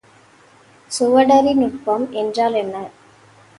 சுவடறி 0.91 1.53
நுட்பம் 1.53 2.11
என்றால் 2.13 2.53
என்ன? 2.53 2.75